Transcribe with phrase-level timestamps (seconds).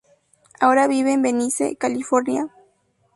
[0.59, 2.47] Ahora vive en Venice, California.